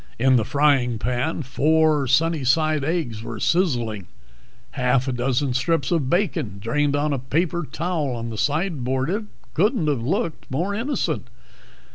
[0.17, 4.07] In the frying pan four sunnyside eggs were sizzling;
[4.71, 9.11] half a dozen strips of bacon drained on a paper towel on the sideboard.
[9.11, 11.27] It couldn't have looked more innocent.